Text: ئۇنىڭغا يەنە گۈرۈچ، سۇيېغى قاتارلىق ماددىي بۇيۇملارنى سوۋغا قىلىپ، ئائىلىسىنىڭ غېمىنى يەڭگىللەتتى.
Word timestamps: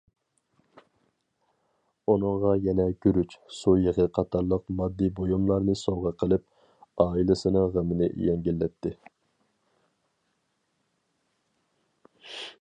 ئۇنىڭغا 2.13 2.53
يەنە 2.67 2.85
گۈرۈچ، 3.05 3.35
سۇيېغى 3.57 4.07
قاتارلىق 4.19 4.65
ماددىي 4.79 5.11
بۇيۇملارنى 5.21 5.77
سوۋغا 5.83 6.15
قىلىپ، 6.23 7.05
ئائىلىسىنىڭ 7.05 7.69
غېمىنى 7.77 8.11
يەڭگىللەتتى. 8.31 8.97